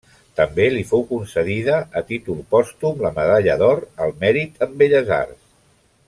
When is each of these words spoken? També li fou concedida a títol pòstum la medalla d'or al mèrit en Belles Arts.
També 0.39 0.63
li 0.75 0.79
fou 0.91 1.03
concedida 1.09 1.75
a 2.01 2.03
títol 2.09 2.39
pòstum 2.55 3.05
la 3.07 3.11
medalla 3.21 3.59
d'or 3.63 3.83
al 4.07 4.15
mèrit 4.25 4.65
en 4.69 4.73
Belles 4.81 5.13
Arts. 5.23 5.43